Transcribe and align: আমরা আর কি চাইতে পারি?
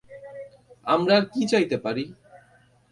আমরা 0.87 1.13
আর 1.19 1.25
কি 1.31 1.41
চাইতে 1.51 1.77
পারি? 1.85 2.03